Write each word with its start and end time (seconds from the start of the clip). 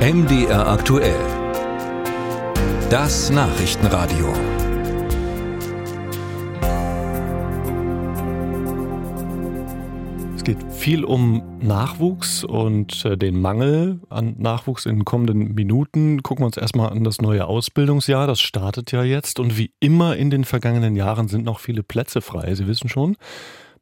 MDR 0.00 0.66
aktuell. 0.66 1.20
Das 2.88 3.28
Nachrichtenradio. 3.28 4.32
Es 10.36 10.42
geht 10.42 10.56
viel 10.72 11.04
um 11.04 11.42
Nachwuchs 11.60 12.44
und 12.44 13.04
äh, 13.04 13.18
den 13.18 13.42
Mangel 13.42 14.00
an 14.08 14.36
Nachwuchs 14.38 14.86
in 14.86 15.00
den 15.00 15.04
kommenden 15.04 15.54
Minuten. 15.54 16.22
Gucken 16.22 16.44
wir 16.44 16.46
uns 16.46 16.56
erstmal 16.56 16.88
an 16.88 17.04
das 17.04 17.20
neue 17.20 17.44
Ausbildungsjahr. 17.44 18.26
Das 18.26 18.40
startet 18.40 18.92
ja 18.92 19.04
jetzt 19.04 19.38
und 19.38 19.58
wie 19.58 19.74
immer 19.80 20.16
in 20.16 20.30
den 20.30 20.46
vergangenen 20.46 20.96
Jahren 20.96 21.28
sind 21.28 21.44
noch 21.44 21.58
viele 21.58 21.82
Plätze 21.82 22.22
frei. 22.22 22.54
Sie 22.54 22.66
wissen 22.66 22.88
schon. 22.88 23.18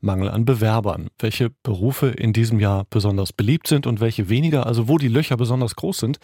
Mangel 0.00 0.30
an 0.30 0.44
Bewerbern, 0.44 1.08
welche 1.18 1.50
Berufe 1.62 2.08
in 2.08 2.32
diesem 2.32 2.60
Jahr 2.60 2.86
besonders 2.90 3.32
beliebt 3.32 3.66
sind 3.66 3.86
und 3.86 4.00
welche 4.00 4.28
weniger, 4.28 4.66
also 4.66 4.88
wo 4.88 4.98
die 4.98 5.08
Löcher 5.08 5.36
besonders 5.36 5.76
groß 5.76 5.98
sind. 5.98 6.18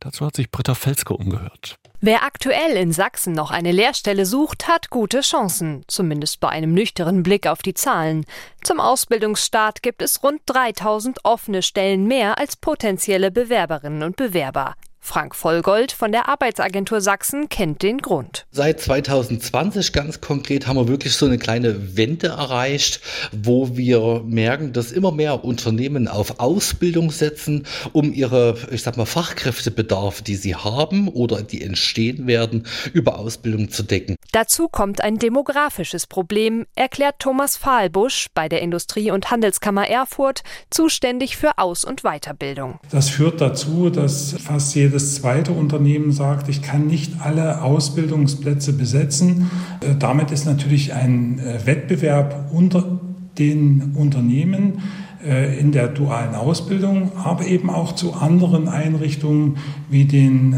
Dazu 0.00 0.26
hat 0.26 0.36
sich 0.36 0.50
Britta 0.50 0.74
Felske 0.74 1.14
umgehört. 1.14 1.76
Wer 2.00 2.24
aktuell 2.24 2.76
in 2.76 2.92
Sachsen 2.92 3.32
noch 3.32 3.50
eine 3.50 3.72
Lehrstelle 3.72 4.26
sucht, 4.26 4.68
hat 4.68 4.90
gute 4.90 5.20
Chancen, 5.20 5.84
zumindest 5.86 6.40
bei 6.40 6.48
einem 6.48 6.72
nüchternen 6.72 7.22
Blick 7.22 7.46
auf 7.46 7.62
die 7.62 7.74
Zahlen. 7.74 8.24
Zum 8.62 8.80
Ausbildungsstart 8.80 9.82
gibt 9.82 10.02
es 10.02 10.22
rund 10.22 10.40
3000 10.46 11.24
offene 11.24 11.62
Stellen 11.62 12.06
mehr 12.06 12.38
als 12.38 12.56
potenzielle 12.56 13.30
Bewerberinnen 13.30 14.02
und 14.02 14.16
Bewerber. 14.16 14.74
Frank 15.00 15.34
Vollgold 15.34 15.92
von 15.92 16.12
der 16.12 16.28
Arbeitsagentur 16.28 17.00
Sachsen 17.00 17.48
kennt 17.48 17.82
den 17.82 17.98
Grund. 17.98 18.46
Seit 18.52 18.80
2020 18.80 19.92
ganz 19.92 20.20
konkret 20.20 20.66
haben 20.66 20.76
wir 20.76 20.88
wirklich 20.88 21.14
so 21.14 21.26
eine 21.26 21.38
kleine 21.38 21.96
Wende 21.96 22.28
erreicht, 22.28 23.00
wo 23.32 23.76
wir 23.76 24.22
merken, 24.24 24.72
dass 24.72 24.92
immer 24.92 25.10
mehr 25.10 25.44
Unternehmen 25.44 26.06
auf 26.06 26.38
Ausbildung 26.38 27.10
setzen, 27.10 27.66
um 27.92 28.12
ihre, 28.12 28.56
ich 28.70 28.82
sag 28.82 28.96
mal, 28.96 29.06
Fachkräftebedarfe, 29.06 30.22
die 30.22 30.36
sie 30.36 30.54
haben 30.54 31.08
oder 31.08 31.42
die 31.42 31.62
entstehen 31.62 32.26
werden, 32.26 32.66
über 32.92 33.18
Ausbildung 33.18 33.70
zu 33.70 33.82
decken. 33.82 34.16
Dazu 34.32 34.68
kommt 34.68 35.00
ein 35.00 35.18
demografisches 35.18 36.06
Problem, 36.06 36.66
erklärt 36.76 37.16
Thomas 37.18 37.56
Fahlbusch 37.56 38.26
bei 38.34 38.48
der 38.48 38.62
Industrie- 38.62 39.10
und 39.10 39.30
Handelskammer 39.30 39.88
Erfurt, 39.88 40.42
zuständig 40.70 41.36
für 41.36 41.58
Aus- 41.58 41.84
und 41.84 42.02
Weiterbildung. 42.02 42.78
Das 42.90 43.08
führt 43.08 43.40
dazu, 43.40 43.90
dass 43.90 44.36
fast 44.38 44.70
jedes 44.90 45.14
zweite 45.14 45.52
Unternehmen 45.52 46.10
sagt, 46.10 46.48
ich 46.48 46.62
kann 46.62 46.88
nicht 46.88 47.20
alle 47.20 47.62
Ausbildungsplätze 47.62 48.72
besetzen. 48.72 49.48
Äh, 49.80 49.94
damit 49.96 50.32
ist 50.32 50.46
natürlich 50.46 50.92
ein 50.92 51.38
äh, 51.38 51.64
Wettbewerb 51.64 52.50
unter 52.52 52.98
den 53.38 53.94
Unternehmen 53.94 54.82
äh, 55.24 55.56
in 55.60 55.70
der 55.70 55.86
dualen 55.86 56.34
Ausbildung, 56.34 57.12
aber 57.16 57.46
eben 57.46 57.70
auch 57.70 57.94
zu 57.94 58.14
anderen 58.14 58.66
Einrichtungen 58.68 59.58
wie 59.88 60.06
den 60.06 60.56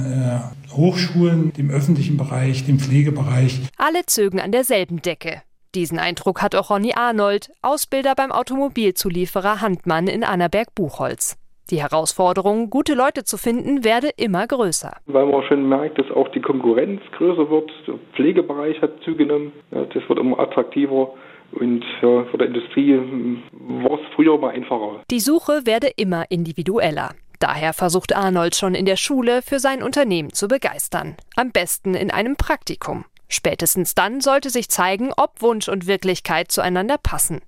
Hochschulen, 0.71 1.53
dem 1.53 1.69
öffentlichen 1.69 2.17
Bereich, 2.17 2.65
dem 2.65 2.79
Pflegebereich. 2.79 3.61
Alle 3.77 4.07
zögen 4.07 4.41
an 4.41 4.53
derselben 4.53 5.03
Decke. 5.03 5.43
Diesen 5.75 5.99
Eindruck 5.99 6.41
hat 6.41 6.55
auch 6.55 6.71
Ronny 6.71 6.95
Arnold, 6.95 7.51
Ausbilder 7.61 8.15
beim 8.15 8.33
Automobilzulieferer 8.33 9.61
Handmann 9.61 10.07
in 10.07 10.25
Annaberg-Buchholz. 10.25 11.37
Die 11.73 11.81
Herausforderung, 11.81 12.69
gute 12.69 12.93
Leute 12.93 13.25
zu 13.25 13.39
finden, 13.39 13.83
werde 13.83 14.11
immer 14.19 14.47
größer. 14.47 14.95
Weil 15.07 15.25
man 15.25 15.43
schon 15.45 15.67
merkt, 15.67 15.99
dass 15.99 16.11
auch 16.11 16.29
die 16.29 16.43
Konkurrenz 16.43 17.01
größer 17.17 17.49
wird. 17.49 17.71
Der 17.87 17.95
Pflegebereich 18.15 18.83
hat 18.83 18.91
zugenommen. 19.03 19.53
Das 19.71 20.07
wird 20.07 20.19
immer 20.19 20.39
attraktiver. 20.39 21.15
Und 21.53 21.83
ja, 22.03 22.25
für 22.25 22.37
die 22.37 22.45
Industrie 22.45 23.01
war 23.53 23.99
es 23.99 24.07
früher 24.15 24.37
mal 24.37 24.51
einfacher. 24.51 25.01
Die 25.11 25.21
Suche 25.21 25.63
werde 25.65 25.89
immer 25.97 26.27
individueller. 26.29 27.15
Daher 27.39 27.73
versucht 27.73 28.15
Arnold 28.15 28.55
schon 28.55 28.75
in 28.75 28.85
der 28.85 28.97
Schule 28.97 29.41
für 29.41 29.59
sein 29.59 29.83
Unternehmen 29.83 30.35
zu 30.35 30.49
begeistern. 30.49 31.17
Am 31.37 31.53
besten 31.53 31.95
in 31.95 32.11
einem 32.11 32.37
Praktikum. 32.37 33.07
Spätestens 33.29 33.95
dann 33.95 34.21
sollte 34.21 34.51
sich 34.51 34.69
zeigen, 34.69 35.11
ob 35.17 35.41
Wunsch 35.41 35.71
und 35.71 35.87
Wirklichkeit 35.87 36.53
zueinander 36.53 36.99
passen. 37.03 37.41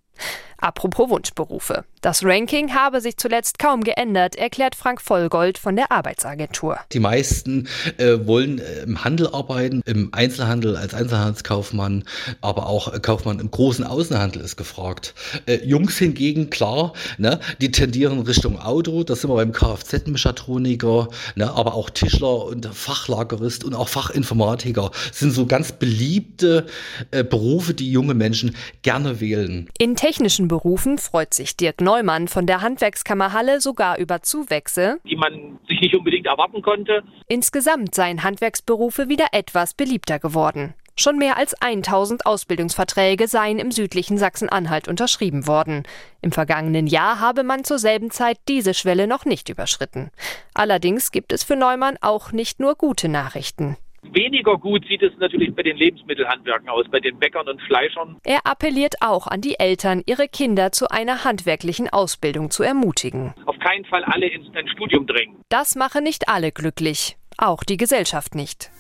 Apropos 0.65 1.11
Wunschberufe. 1.11 1.85
Das 2.01 2.23
Ranking 2.25 2.75
habe 2.75 3.03
sich 3.03 3.19
zuletzt 3.19 3.59
kaum 3.59 3.83
geändert, 3.83 4.37
erklärt 4.37 4.75
Frank 4.75 5.01
Vollgold 5.01 5.59
von 5.59 5.77
der 5.77 5.91
Arbeitsagentur. 5.91 6.79
Die 6.93 7.01
meisten 7.01 7.67
äh, 7.99 8.27
wollen 8.27 8.59
äh, 8.59 8.83
im 8.83 9.05
Handel 9.05 9.29
arbeiten, 9.29 9.83
im 9.85 10.09
Einzelhandel 10.13 10.77
als 10.77 10.95
Einzelhandelskaufmann, 10.95 12.05
aber 12.43 12.67
auch 12.67 13.01
Kaufmann 13.03 13.41
im 13.41 13.51
großen 13.51 13.85
Außenhandel 13.87 14.41
ist 14.43 14.57
gefragt. 14.57 15.15
Äh, 15.47 15.65
Jungs 15.65 15.99
hingegen, 15.99 16.49
klar, 16.49 16.95
ne, 17.19 17.41
die 17.61 17.71
tendieren 17.71 18.21
Richtung 18.21 18.59
Auto, 18.59 19.03
das 19.05 19.21
sind 19.21 19.31
wir 19.31 19.37
beim 19.37 19.53
Kfz-Mechatroniker, 19.53 21.09
ne, 21.37 21.53
aber 21.53 21.75
auch 21.75 21.91
Tischler 21.91 22.45
und 22.45 22.67
Fachlagerist 22.67 23.65
und 23.65 23.75
auch 23.75 23.89
Fachinformatiker 23.89 24.91
sind 25.13 25.33
so 25.33 25.45
ganz 25.45 25.73
beliebte 25.73 26.67
äh, 27.11 27.23
Berufe, 27.23 27.75
die 27.75 27.91
junge 27.91 28.15
Menschen 28.15 28.57
gerne 28.83 29.21
wählen. 29.21 29.69
In 29.79 29.97
technischen 29.97 30.49
Berufen 30.55 30.99
freut 30.99 31.35
sich 31.35 31.57
Dirk 31.57 31.81
Neu 31.81 31.95
Neumann 31.95 32.29
von 32.29 32.47
der 32.47 32.61
Handwerkskammer 32.61 33.33
Halle 33.33 33.61
sogar 33.61 33.99
über 33.99 34.23
Zuwächse, 34.23 35.01
die 35.05 35.17
man 35.17 35.59
sich 35.67 35.81
nicht 35.81 35.97
unbedingt 35.97 36.27
erwarten 36.27 36.63
konnte. 36.63 37.03
Insgesamt 37.27 37.93
seien 37.97 38.23
Handwerksberufe 38.23 39.09
wieder 39.09 39.27
etwas 39.33 39.75
beliebter 39.75 40.21
geworden. 40.21 40.75
Schon 40.95 41.19
mehr 41.19 41.39
als 41.39 41.55
1000 41.61 42.25
Ausbildungsverträge 42.25 43.27
seien 43.27 43.59
im 43.59 43.73
südlichen 43.73 44.17
Sachsen-Anhalt 44.17 44.87
unterschrieben 44.87 45.49
worden. 45.49 45.83
Im 46.21 46.31
vergangenen 46.31 46.87
Jahr 46.87 47.19
habe 47.19 47.43
man 47.43 47.65
zur 47.65 47.81
selben 47.81 48.13
Zeit 48.13 48.39
diese 48.47 48.75
Schwelle 48.75 49.09
noch 49.09 49.25
nicht 49.25 49.49
überschritten. 49.49 50.13
Allerdings 50.55 51.11
gibt 51.11 51.33
es 51.33 51.43
für 51.43 51.57
Neumann 51.57 51.97
auch 52.01 52.31
nicht 52.31 52.61
nur 52.61 52.77
gute 52.77 53.09
Nachrichten. 53.09 53.77
Weniger 54.13 54.59
gut 54.59 54.87
sieht 54.89 55.03
es 55.03 55.13
natürlich 55.19 55.55
bei 55.55 55.63
den 55.63 55.77
Lebensmittelhandwerken 55.77 56.69
aus, 56.69 56.87
bei 56.91 57.01
den 57.01 57.19
Bäckern 57.19 57.49
und 57.49 57.61
Fleischern. 57.63 58.17
Er 58.25 58.47
appelliert 58.47 58.97
auch 59.01 59.27
an 59.27 59.41
die 59.41 59.59
Eltern, 59.59 60.03
ihre 60.07 60.29
Kinder 60.29 60.73
zu 60.73 60.89
einer 60.89 61.25
handwerklichen 61.25 61.89
Ausbildung 61.89 62.51
zu 62.51 62.63
ermutigen. 62.63 63.35
Auf 63.47 63.59
keinen 63.59 63.85
Fall 63.85 64.05
alle 64.05 64.27
ins 64.27 64.47
Studium 64.73 65.07
drängen. 65.07 65.37
Das 65.49 65.75
mache 65.75 66.01
nicht 66.01 66.29
alle 66.29 66.53
glücklich, 66.53 67.17
auch 67.39 67.65
die 67.65 67.77
Gesellschaft 67.77 68.35
nicht. 68.35 68.71